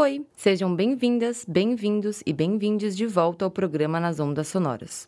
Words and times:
Oi, 0.00 0.24
sejam 0.36 0.76
bem-vindas, 0.76 1.44
bem-vindos 1.44 2.22
e 2.24 2.32
bem-vindes 2.32 2.96
de 2.96 3.04
volta 3.04 3.44
ao 3.44 3.50
programa 3.50 3.98
Nas 3.98 4.20
Ondas 4.20 4.46
Sonoras. 4.46 5.06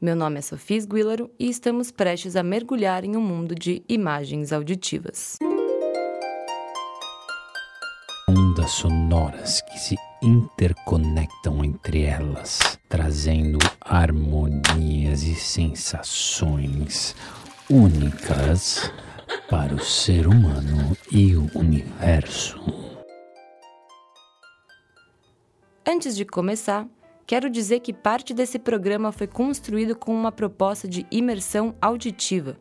Meu 0.00 0.16
nome 0.16 0.40
é 0.40 0.42
Sofia 0.42 0.84
Guilaro 0.84 1.30
e 1.38 1.48
estamos 1.48 1.92
prestes 1.92 2.34
a 2.34 2.42
mergulhar 2.42 3.04
em 3.04 3.16
um 3.16 3.20
mundo 3.20 3.54
de 3.54 3.84
imagens 3.88 4.52
auditivas. 4.52 5.36
Ondas 8.28 8.72
sonoras 8.72 9.60
que 9.60 9.78
se 9.78 9.96
interconectam 10.20 11.64
entre 11.64 12.02
elas, 12.02 12.76
trazendo 12.88 13.58
harmonias 13.80 15.22
e 15.22 15.36
sensações 15.36 17.14
únicas 17.70 18.90
para 19.54 19.72
o 19.72 19.78
ser 19.78 20.26
humano 20.26 20.96
e 21.12 21.36
o 21.36 21.48
universo. 21.54 22.60
Antes 25.86 26.16
de 26.16 26.24
começar, 26.24 26.88
quero 27.24 27.48
dizer 27.48 27.78
que 27.78 27.92
parte 27.92 28.34
desse 28.34 28.58
programa 28.58 29.12
foi 29.12 29.28
construído 29.28 29.94
com 29.94 30.12
uma 30.12 30.32
proposta 30.32 30.88
de 30.88 31.06
imersão 31.08 31.72
auditiva. 31.80 32.56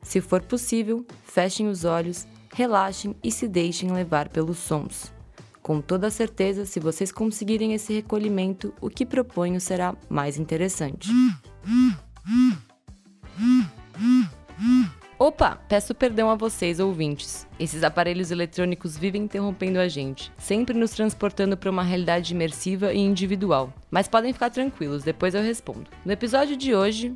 Se 0.00 0.22
for 0.22 0.40
possível, 0.40 1.04
fechem 1.22 1.68
os 1.68 1.84
olhos, 1.84 2.26
relaxem 2.54 3.14
e 3.22 3.30
se 3.30 3.46
deixem 3.46 3.92
levar 3.92 4.30
pelos 4.30 4.56
sons. 4.56 5.12
Com 5.60 5.82
toda 5.82 6.08
certeza, 6.08 6.64
se 6.64 6.80
vocês 6.80 7.12
conseguirem 7.12 7.74
esse 7.74 7.92
recolhimento, 7.92 8.72
o 8.80 8.88
que 8.88 9.04
proponho 9.04 9.60
será 9.60 9.94
mais 10.08 10.38
interessante. 10.38 11.10
Opa, 15.28 15.58
peço 15.68 15.94
perdão 15.94 16.30
a 16.30 16.34
vocês, 16.34 16.80
ouvintes. 16.80 17.46
Esses 17.60 17.84
aparelhos 17.84 18.30
eletrônicos 18.30 18.96
vivem 18.96 19.24
interrompendo 19.24 19.78
a 19.78 19.86
gente, 19.86 20.32
sempre 20.38 20.74
nos 20.74 20.92
transportando 20.92 21.54
para 21.54 21.70
uma 21.70 21.82
realidade 21.82 22.32
imersiva 22.32 22.94
e 22.94 22.98
individual. 22.98 23.70
Mas 23.90 24.08
podem 24.08 24.32
ficar 24.32 24.48
tranquilos, 24.48 25.04
depois 25.04 25.34
eu 25.34 25.42
respondo. 25.42 25.84
No 26.02 26.10
episódio 26.12 26.56
de 26.56 26.74
hoje. 26.74 27.12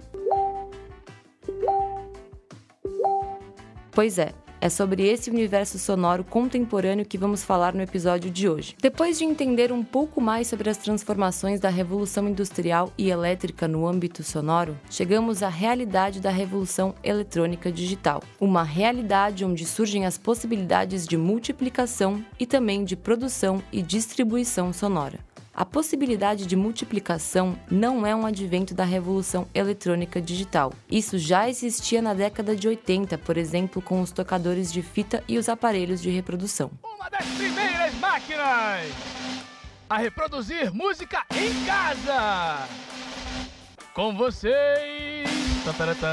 Pois 3.90 4.18
é, 4.18 4.34
é 4.62 4.68
sobre 4.68 5.02
esse 5.08 5.28
universo 5.28 5.76
sonoro 5.76 6.22
contemporâneo 6.22 7.04
que 7.04 7.18
vamos 7.18 7.42
falar 7.42 7.74
no 7.74 7.82
episódio 7.82 8.30
de 8.30 8.48
hoje. 8.48 8.76
Depois 8.80 9.18
de 9.18 9.24
entender 9.24 9.72
um 9.72 9.82
pouco 9.82 10.20
mais 10.20 10.46
sobre 10.46 10.70
as 10.70 10.76
transformações 10.76 11.58
da 11.58 11.68
revolução 11.68 12.28
industrial 12.28 12.92
e 12.96 13.10
elétrica 13.10 13.66
no 13.66 13.88
âmbito 13.88 14.22
sonoro, 14.22 14.78
chegamos 14.88 15.42
à 15.42 15.48
realidade 15.48 16.20
da 16.20 16.30
revolução 16.30 16.94
eletrônica 17.02 17.72
digital. 17.72 18.22
Uma 18.40 18.62
realidade 18.62 19.44
onde 19.44 19.66
surgem 19.66 20.06
as 20.06 20.16
possibilidades 20.16 21.08
de 21.08 21.16
multiplicação 21.16 22.24
e 22.38 22.46
também 22.46 22.84
de 22.84 22.94
produção 22.94 23.60
e 23.72 23.82
distribuição 23.82 24.72
sonora. 24.72 25.31
A 25.54 25.66
possibilidade 25.66 26.46
de 26.46 26.56
multiplicação 26.56 27.58
não 27.70 28.06
é 28.06 28.16
um 28.16 28.24
advento 28.24 28.74
da 28.74 28.84
revolução 28.84 29.46
eletrônica 29.54 30.20
digital. 30.20 30.72
Isso 30.90 31.18
já 31.18 31.48
existia 31.48 32.00
na 32.00 32.14
década 32.14 32.56
de 32.56 32.66
80, 32.66 33.18
por 33.18 33.36
exemplo, 33.36 33.82
com 33.82 34.00
os 34.00 34.10
tocadores 34.10 34.72
de 34.72 34.80
fita 34.80 35.22
e 35.28 35.36
os 35.36 35.50
aparelhos 35.50 36.00
de 36.00 36.08
reprodução. 36.08 36.70
Uma 36.82 37.10
das 37.10 37.26
primeiras 37.36 37.94
máquinas 37.96 38.90
a 39.92 39.98
reproduzir 39.98 40.72
música 40.72 41.22
em 41.34 41.66
casa. 41.66 42.66
Com 43.92 44.16
vocês, 44.16 45.28
tatatata, 45.66 46.08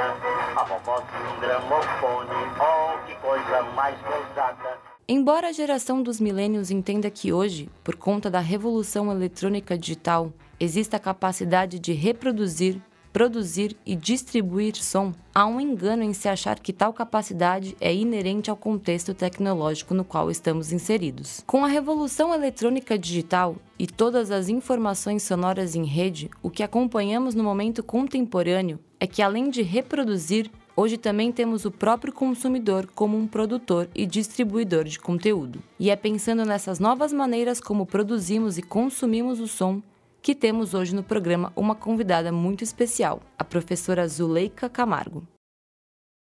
gozada. 0.00 0.60
A 0.60 0.64
vovó 0.64 1.00
tinha 1.02 1.30
um 1.30 1.40
gramofone, 1.40 2.30
oh 2.58 3.06
que 3.06 3.14
coisa 3.16 3.62
mais 3.74 3.96
gozada. 4.00 4.78
Embora 5.08 5.48
a 5.48 5.52
geração 5.52 6.02
dos 6.02 6.20
milênios 6.20 6.70
entenda 6.70 7.10
que 7.10 7.32
hoje, 7.32 7.68
por 7.82 7.96
conta 7.96 8.30
da 8.30 8.38
revolução 8.38 9.10
eletrônica 9.10 9.76
digital, 9.76 10.32
exista 10.58 10.96
a 10.96 11.00
capacidade 11.00 11.78
de 11.78 11.92
reproduzir, 11.92 12.80
produzir 13.12 13.76
e 13.84 13.94
distribuir 13.96 14.76
som, 14.76 15.12
há 15.34 15.46
um 15.46 15.60
engano 15.60 16.02
em 16.02 16.12
se 16.12 16.28
achar 16.28 16.58
que 16.58 16.72
tal 16.72 16.92
capacidade 16.92 17.76
é 17.80 17.94
inerente 17.94 18.50
ao 18.50 18.56
contexto 18.56 19.14
tecnológico 19.14 19.94
no 19.94 20.04
qual 20.04 20.30
estamos 20.30 20.72
inseridos. 20.72 21.42
Com 21.46 21.64
a 21.64 21.68
revolução 21.68 22.34
eletrônica 22.34 22.98
digital 22.98 23.56
e 23.78 23.86
todas 23.86 24.30
as 24.30 24.48
informações 24.48 25.22
sonoras 25.22 25.74
em 25.74 25.84
rede, 25.84 26.30
o 26.42 26.50
que 26.50 26.62
acompanhamos 26.62 27.34
no 27.34 27.44
momento 27.44 27.82
contemporâneo 27.82 28.78
é 28.98 29.06
que 29.06 29.22
além 29.22 29.50
de 29.50 29.62
reproduzir, 29.62 30.50
Hoje 30.76 30.96
também 30.96 31.30
temos 31.30 31.66
o 31.66 31.70
próprio 31.70 32.10
consumidor 32.10 32.88
como 32.94 33.18
um 33.18 33.26
produtor 33.26 33.86
e 33.94 34.06
distribuidor 34.06 34.84
de 34.84 34.98
conteúdo. 34.98 35.62
E 35.78 35.90
é 35.90 35.96
pensando 35.96 36.42
nessas 36.42 36.78
novas 36.78 37.12
maneiras 37.12 37.60
como 37.60 37.84
produzimos 37.84 38.56
e 38.56 38.62
consumimos 38.62 39.40
o 39.40 39.46
som 39.46 39.82
que 40.22 40.34
temos 40.34 40.74
hoje 40.74 40.94
no 40.94 41.02
programa 41.02 41.52
uma 41.56 41.74
convidada 41.74 42.30
muito 42.30 42.62
especial, 42.62 43.20
a 43.38 43.44
professora 43.44 44.06
Zuleika 44.06 44.68
Camargo. 44.68 45.26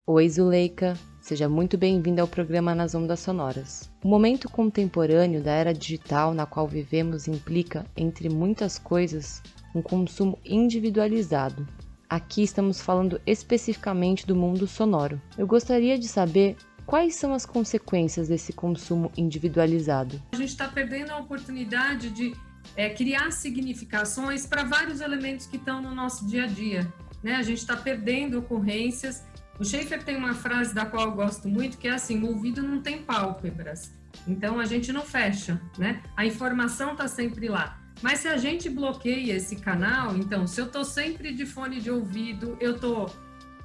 Oi, 0.06 0.28
Zuleika. 0.28 0.96
Seja 1.20 1.48
muito 1.48 1.76
bem-vinda 1.76 2.22
ao 2.22 2.28
programa 2.28 2.74
Nas 2.74 2.94
Ondas 2.94 3.20
Sonoras. 3.20 3.90
O 4.02 4.08
momento 4.08 4.48
contemporâneo 4.48 5.42
da 5.42 5.52
era 5.52 5.74
digital 5.74 6.32
na 6.32 6.46
qual 6.46 6.66
vivemos 6.66 7.28
implica, 7.28 7.84
entre 7.96 8.28
muitas 8.30 8.78
coisas, 8.78 9.42
um 9.74 9.82
consumo 9.82 10.38
individualizado, 10.44 11.66
Aqui 12.10 12.42
estamos 12.42 12.80
falando 12.80 13.20
especificamente 13.26 14.26
do 14.26 14.34
mundo 14.34 14.66
sonoro. 14.66 15.20
Eu 15.36 15.46
gostaria 15.46 15.98
de 15.98 16.08
saber 16.08 16.56
quais 16.86 17.14
são 17.14 17.34
as 17.34 17.44
consequências 17.44 18.28
desse 18.28 18.50
consumo 18.50 19.12
individualizado. 19.14 20.18
A 20.32 20.36
gente 20.36 20.48
está 20.48 20.66
perdendo 20.68 21.10
a 21.10 21.18
oportunidade 21.18 22.08
de 22.08 22.34
é, 22.76 22.90
criar 22.90 23.30
significações 23.32 24.46
para 24.46 24.62
vários 24.62 25.00
elementos 25.00 25.46
que 25.46 25.56
estão 25.56 25.82
no 25.82 25.94
nosso 25.94 26.26
dia 26.26 26.44
a 26.44 26.46
dia. 26.46 26.92
Né? 27.22 27.34
A 27.34 27.42
gente 27.42 27.58
está 27.58 27.76
perdendo 27.76 28.38
ocorrências. 28.38 29.24
O 29.58 29.64
Schaefer 29.64 30.02
tem 30.04 30.16
uma 30.16 30.34
frase 30.34 30.74
da 30.74 30.86
qual 30.86 31.06
eu 31.06 31.12
gosto 31.12 31.48
muito, 31.48 31.78
que 31.78 31.88
é 31.88 31.92
assim: 31.92 32.22
o 32.22 32.28
ouvido 32.28 32.62
não 32.62 32.80
tem 32.80 33.02
pálpebras. 33.02 33.92
Então 34.26 34.58
a 34.58 34.64
gente 34.64 34.92
não 34.92 35.02
fecha, 35.02 35.60
né? 35.76 36.02
A 36.16 36.24
informação 36.24 36.92
está 36.92 37.08
sempre 37.08 37.48
lá. 37.48 37.80
Mas 38.00 38.20
se 38.20 38.28
a 38.28 38.36
gente 38.36 38.68
bloqueia 38.70 39.34
esse 39.34 39.56
canal, 39.56 40.16
então, 40.16 40.46
se 40.46 40.60
eu 40.60 40.66
estou 40.66 40.84
sempre 40.84 41.32
de 41.32 41.44
fone 41.44 41.80
de 41.80 41.90
ouvido, 41.90 42.56
eu 42.60 42.76
estou 42.76 43.10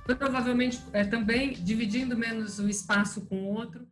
provavelmente 0.05 0.81
é, 0.91 1.03
também 1.03 1.53
dividindo 1.53 2.17
menos 2.17 2.59
o 2.59 2.67
espaço 2.67 3.21
com 3.25 3.43
o 3.43 3.53
outro. 3.53 3.87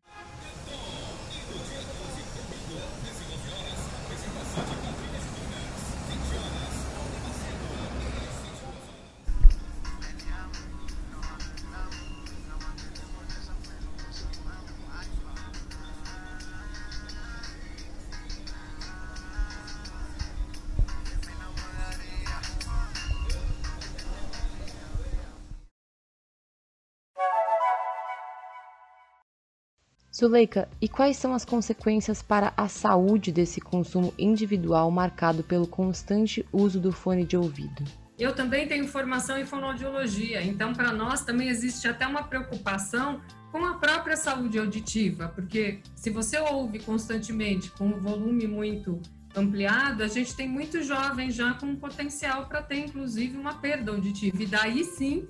Zuleika, 30.14 30.68
e 30.82 30.90
quais 30.90 31.16
são 31.16 31.34
as 31.34 31.46
consequências 31.46 32.22
para 32.22 32.54
a 32.58 32.68
saúde 32.68 33.32
desse 33.32 33.62
consumo 33.62 34.14
individual 34.20 34.92
marcado 34.92 35.42
pelo 35.42 35.66
constante 35.66 36.46
uso 36.52 36.82
do 36.82 36.92
fone 36.92 37.26
de 37.26 37.38
ouvido? 37.38 37.86
Eu 38.20 38.36
também 38.36 38.68
tenho 38.68 38.88
formação 38.88 39.38
em 39.38 39.46
fonoaudiologia, 39.46 40.44
então 40.44 40.74
para 40.74 40.92
nós 40.92 41.24
também 41.24 41.48
existe 41.48 41.88
até 41.88 42.06
uma 42.06 42.24
preocupação 42.24 43.22
com 43.54 43.66
a 43.66 43.76
própria 43.76 44.18
saúde 44.18 44.60
auditiva, 44.60 45.30
porque 45.30 45.80
se 45.96 46.10
você 46.10 46.38
ouve 46.40 46.80
constantemente 46.80 47.72
com 47.72 47.88
um 47.88 48.00
volume 48.00 48.46
muito 48.48 49.02
ampliado, 49.34 50.04
a 50.04 50.08
gente 50.08 50.36
tem 50.36 50.48
muitos 50.48 50.86
jovens 50.86 51.34
já 51.34 51.54
com 51.54 51.74
potencial 51.76 52.48
para 52.48 52.62
ter 52.62 52.80
inclusive 52.80 53.38
uma 53.38 53.56
perda 53.56 53.92
auditiva, 53.92 54.44
e 54.44 54.46
daí 54.46 54.84
sim 54.84 55.26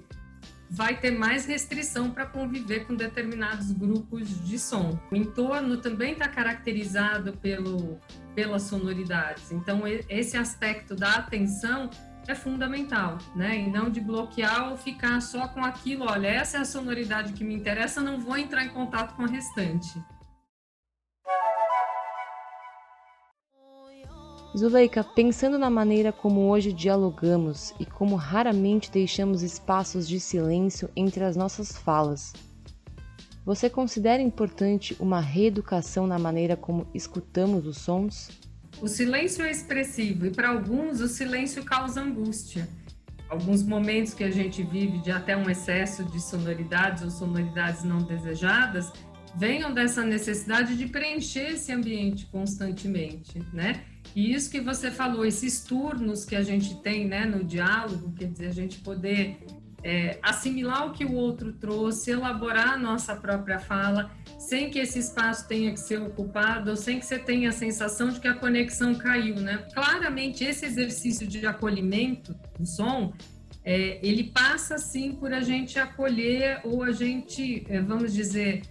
vai 0.72 0.96
ter 0.96 1.12
mais 1.12 1.46
restrição 1.46 2.10
para 2.10 2.26
conviver 2.26 2.86
com 2.88 2.96
determinados 2.96 3.74
grupos 3.74 4.30
de 4.48 4.58
som. 4.58 4.98
O 5.12 5.16
entorno 5.18 5.76
também 5.76 6.14
está 6.14 6.30
caracterizado 6.30 7.34
pelo, 7.34 8.00
pelas 8.34 8.64
sonoridades. 8.64 9.52
Então, 9.52 9.82
esse 10.08 10.38
aspecto 10.38 10.96
da 10.96 11.16
atenção 11.16 11.90
é 12.26 12.34
fundamental, 12.34 13.18
né? 13.36 13.58
E 13.58 13.70
não 13.70 13.90
de 13.90 14.00
bloquear 14.00 14.70
ou 14.70 14.78
ficar 14.78 15.20
só 15.22 15.46
com 15.50 15.62
aquilo, 15.62 16.06
olha, 16.06 16.28
essa 16.28 16.58
é 16.58 16.62
a 16.62 16.66
sonoridade 16.66 17.34
que 17.34 17.44
me 17.44 17.54
interessa, 17.54 18.00
não 18.00 18.18
vou 18.18 18.38
entrar 18.38 18.64
em 18.64 18.70
contato 18.70 19.14
com 19.16 19.24
o 19.24 19.28
restante. 19.28 20.02
Zuleika, 24.58 25.02
pensando 25.02 25.58
na 25.58 25.70
maneira 25.70 26.12
como 26.12 26.50
hoje 26.50 26.74
dialogamos 26.74 27.74
e 27.80 27.86
como 27.86 28.18
raramente 28.18 28.92
deixamos 28.92 29.44
espaços 29.44 30.06
de 30.08 30.20
silêncio 30.20 30.90
entre 30.94 31.24
as 31.24 31.38
nossas 31.38 31.78
falas, 31.78 32.34
você 33.46 33.70
considera 33.70 34.22
importante 34.22 34.96
uma 35.00 35.22
reeducação 35.22 36.06
na 36.06 36.20
maneira 36.20 36.58
como 36.58 36.86
escutamos 36.94 37.66
os 37.66 37.78
sons? 37.78 38.30
O 38.82 38.90
silêncio 38.90 39.44
é 39.44 39.50
expressivo 39.50 40.26
e 40.26 40.32
para 40.32 40.50
alguns 40.50 41.00
o 41.00 41.08
silêncio 41.08 41.64
causa 41.64 42.02
angústia. 42.02 42.68
Alguns 43.30 43.64
momentos 43.64 44.14
que 44.14 44.26
a 44.26 44.30
gente 44.30 44.62
vive 44.64 44.98
de 44.98 45.12
até 45.12 45.36
um 45.38 45.50
excesso 45.50 46.04
de 46.04 46.22
sonoridades 46.22 47.04
ou 47.04 47.10
sonoridades 47.10 47.86
não 47.86 48.00
desejadas 48.00 48.92
venham 49.34 49.74
dessa 49.74 50.04
necessidade 50.04 50.76
de 50.76 50.88
preencher 50.88 51.54
esse 51.54 51.72
ambiente 51.72 52.26
constantemente, 52.26 53.40
né? 53.54 53.86
E 54.16 54.34
isso 54.34 54.50
que 54.50 54.60
você 54.60 54.92
falou, 54.92 55.26
esses 55.26 55.64
turnos 55.64 56.26
que 56.26 56.36
a 56.36 56.44
gente 56.44 56.76
tem 56.82 57.08
né, 57.08 57.26
no 57.26 57.44
diálogo, 57.44 58.14
quer 58.14 58.26
dizer, 58.26 58.48
a 58.48 58.54
gente 58.54 58.80
poder 58.80 59.40
é, 59.84 60.20
assimilar 60.22 60.88
o 60.88 60.92
que 60.92 61.06
o 61.06 61.14
outro 61.14 61.54
trouxe, 61.54 62.12
elaborar 62.12 62.74
a 62.74 62.78
nossa 62.78 63.16
própria 63.16 63.60
fala, 63.60 64.12
sem 64.38 64.70
que 64.70 64.80
esse 64.80 65.00
espaço 65.00 65.48
tenha 65.48 65.72
que 65.72 65.80
ser 65.80 66.02
ocupado, 66.02 66.72
ou 66.72 66.76
sem 66.76 67.00
que 67.00 67.06
você 67.06 67.18
tenha 67.18 67.50
a 67.50 67.54
sensação 67.54 68.10
de 68.10 68.20
que 68.20 68.28
a 68.28 68.34
conexão 68.34 68.94
caiu, 68.96 69.36
né? 69.36 69.66
Claramente, 69.74 70.44
esse 70.44 70.66
exercício 70.66 71.26
de 71.26 71.46
acolhimento 71.46 72.36
do 72.60 72.66
som, 72.66 73.14
é, 73.64 74.00
ele 74.06 74.26
passa, 74.26 74.78
sim, 74.78 75.14
por 75.14 75.34
a 75.34 75.42
gente 75.42 75.80
acolher 75.80 76.62
ou 76.64 76.84
a 76.84 76.92
gente, 76.92 77.66
é, 77.70 77.80
vamos 77.80 78.14
dizer, 78.14 78.62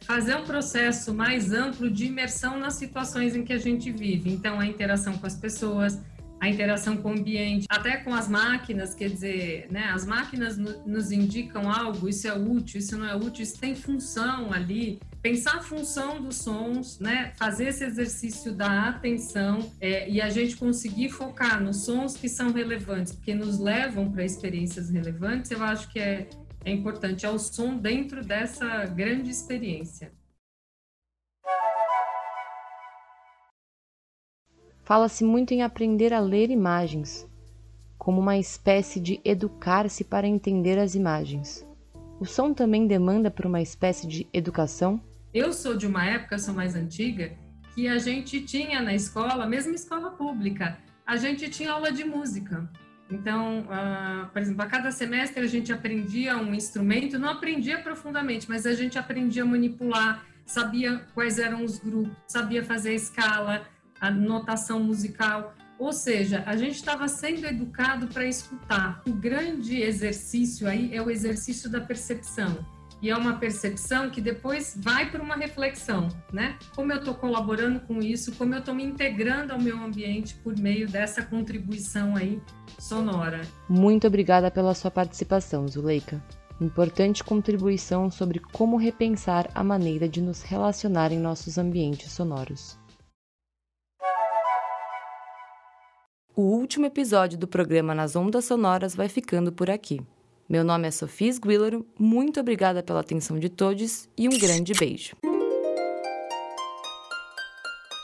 fazer 0.00 0.36
um 0.36 0.44
processo 0.44 1.12
mais 1.12 1.52
amplo 1.52 1.90
de 1.90 2.06
imersão 2.06 2.58
nas 2.58 2.74
situações 2.74 3.34
em 3.34 3.44
que 3.44 3.52
a 3.52 3.58
gente 3.58 3.90
vive. 3.90 4.30
Então, 4.30 4.58
a 4.58 4.66
interação 4.66 5.16
com 5.18 5.26
as 5.26 5.36
pessoas, 5.36 6.00
a 6.40 6.48
interação 6.48 6.96
com 6.96 7.10
o 7.10 7.12
ambiente, 7.12 7.66
até 7.68 7.96
com 7.96 8.14
as 8.14 8.28
máquinas, 8.28 8.94
quer 8.94 9.10
dizer, 9.10 9.66
né, 9.70 9.90
as 9.92 10.06
máquinas 10.06 10.56
nos 10.56 11.10
indicam 11.10 11.70
algo, 11.70 12.08
isso 12.08 12.28
é 12.28 12.32
útil, 12.32 12.78
isso 12.78 12.96
não 12.96 13.06
é 13.06 13.16
útil, 13.16 13.42
isso 13.42 13.58
tem 13.58 13.74
função 13.74 14.52
ali. 14.52 15.00
Pensar 15.20 15.56
a 15.56 15.62
função 15.62 16.22
dos 16.22 16.36
sons, 16.36 17.00
né, 17.00 17.32
fazer 17.36 17.68
esse 17.68 17.84
exercício 17.84 18.52
da 18.52 18.88
atenção 18.88 19.72
é, 19.80 20.08
e 20.08 20.20
a 20.20 20.30
gente 20.30 20.56
conseguir 20.56 21.10
focar 21.10 21.60
nos 21.60 21.84
sons 21.84 22.16
que 22.16 22.28
são 22.28 22.52
relevantes, 22.52 23.12
porque 23.12 23.34
nos 23.34 23.58
levam 23.58 24.10
para 24.10 24.24
experiências 24.24 24.90
relevantes, 24.90 25.50
eu 25.50 25.62
acho 25.62 25.88
que 25.88 25.98
é, 25.98 26.28
é 26.64 26.70
importante, 26.70 27.24
é 27.24 27.30
o 27.30 27.38
som 27.38 27.76
dentro 27.76 28.24
dessa 28.24 28.84
grande 28.86 29.30
experiência. 29.30 30.12
Fala-se 34.82 35.22
muito 35.22 35.52
em 35.52 35.62
aprender 35.62 36.14
a 36.14 36.20
ler 36.20 36.50
imagens, 36.50 37.28
como 37.98 38.20
uma 38.20 38.38
espécie 38.38 38.98
de 38.98 39.20
educar-se 39.24 40.02
para 40.02 40.26
entender 40.26 40.78
as 40.78 40.94
imagens. 40.94 41.66
O 42.18 42.24
som 42.24 42.54
também 42.54 42.86
demanda 42.86 43.30
por 43.30 43.44
uma 43.44 43.60
espécie 43.60 44.06
de 44.06 44.26
educação? 44.32 45.00
Eu 45.32 45.52
sou 45.52 45.76
de 45.76 45.86
uma 45.86 46.06
época, 46.06 46.38
sou 46.38 46.54
mais 46.54 46.74
antiga, 46.74 47.36
que 47.74 47.86
a 47.86 47.98
gente 47.98 48.40
tinha 48.40 48.80
na 48.80 48.94
escola, 48.94 49.46
mesmo 49.46 49.74
escola 49.74 50.10
pública, 50.10 50.78
a 51.06 51.16
gente 51.16 51.48
tinha 51.48 51.72
aula 51.72 51.92
de 51.92 52.04
música. 52.04 52.68
Então, 53.10 53.60
uh, 53.60 54.28
por 54.28 54.42
exemplo, 54.42 54.62
a 54.62 54.66
cada 54.66 54.90
semestre 54.90 55.42
a 55.42 55.46
gente 55.46 55.72
aprendia 55.72 56.36
um 56.36 56.54
instrumento, 56.54 57.18
não 57.18 57.30
aprendia 57.30 57.78
profundamente, 57.78 58.46
mas 58.48 58.66
a 58.66 58.74
gente 58.74 58.98
aprendia 58.98 59.42
a 59.42 59.46
manipular, 59.46 60.24
sabia 60.44 61.06
quais 61.14 61.38
eram 61.38 61.64
os 61.64 61.78
grupos, 61.78 62.16
sabia 62.26 62.62
fazer 62.62 62.90
a 62.90 62.94
escala, 62.94 63.66
a 64.00 64.10
notação 64.10 64.80
musical. 64.80 65.54
Ou 65.78 65.92
seja, 65.92 66.42
a 66.44 66.56
gente 66.56 66.74
estava 66.74 67.06
sendo 67.08 67.46
educado 67.46 68.08
para 68.08 68.26
escutar. 68.26 69.00
O 69.06 69.12
grande 69.12 69.80
exercício 69.80 70.68
aí 70.68 70.94
é 70.94 71.00
o 71.00 71.10
exercício 71.10 71.70
da 71.70 71.80
percepção 71.80 72.77
e 73.00 73.10
é 73.10 73.16
uma 73.16 73.36
percepção 73.38 74.10
que 74.10 74.20
depois 74.20 74.78
vai 74.80 75.10
para 75.10 75.22
uma 75.22 75.36
reflexão, 75.36 76.08
né? 76.32 76.58
Como 76.74 76.92
eu 76.92 76.98
estou 76.98 77.14
colaborando 77.14 77.80
com 77.80 78.00
isso, 78.00 78.34
como 78.36 78.54
eu 78.54 78.58
estou 78.60 78.74
me 78.74 78.84
integrando 78.84 79.52
ao 79.52 79.60
meu 79.60 79.78
ambiente 79.78 80.34
por 80.36 80.58
meio 80.58 80.88
dessa 80.88 81.22
contribuição 81.22 82.16
aí 82.16 82.40
sonora. 82.78 83.40
Muito 83.68 84.06
obrigada 84.06 84.50
pela 84.50 84.74
sua 84.74 84.90
participação, 84.90 85.66
Zuleika. 85.68 86.22
Importante 86.60 87.22
contribuição 87.22 88.10
sobre 88.10 88.40
como 88.40 88.76
repensar 88.76 89.48
a 89.54 89.62
maneira 89.62 90.08
de 90.08 90.20
nos 90.20 90.42
relacionar 90.42 91.12
em 91.12 91.18
nossos 91.18 91.56
ambientes 91.56 92.10
sonoros. 92.10 92.76
O 96.34 96.42
último 96.42 96.86
episódio 96.86 97.38
do 97.38 97.48
programa 97.48 97.94
Nas 97.94 98.14
Ondas 98.14 98.44
Sonoras 98.44 98.94
vai 98.94 99.08
ficando 99.08 99.52
por 99.52 99.70
aqui. 99.70 100.00
Meu 100.48 100.64
nome 100.64 100.88
é 100.88 100.90
Sofia 100.90 101.30
Sguillero, 101.30 101.86
muito 101.98 102.40
obrigada 102.40 102.82
pela 102.82 103.00
atenção 103.00 103.38
de 103.38 103.50
todos 103.50 104.08
e 104.16 104.26
um 104.26 104.38
grande 104.38 104.72
beijo. 104.72 105.14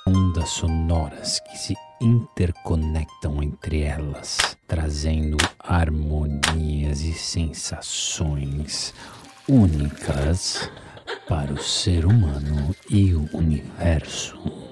Ondas 0.06 0.50
sonoras 0.50 1.40
que 1.40 1.56
se 1.56 1.74
interconectam 2.02 3.42
entre 3.42 3.80
elas, 3.80 4.58
trazendo 4.68 5.38
harmonias 5.58 7.00
e 7.00 7.14
sensações 7.14 8.92
únicas 9.48 10.70
para 11.26 11.50
o 11.50 11.58
ser 11.58 12.04
humano 12.04 12.76
e 12.90 13.14
o 13.14 13.26
universo. 13.32 14.63